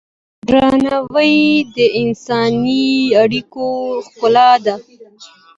[0.47, 1.35] درناوی
[1.75, 2.85] د انساني
[3.23, 3.67] اړیکو
[4.05, 4.75] ښکلا ده.